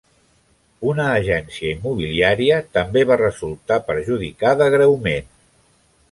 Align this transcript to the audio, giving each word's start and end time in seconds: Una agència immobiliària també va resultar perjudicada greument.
Una 0.91 1.03
agència 1.17 1.67
immobiliària 1.73 2.57
també 2.77 3.03
va 3.11 3.17
resultar 3.21 3.77
perjudicada 3.91 4.69
greument. 4.77 5.29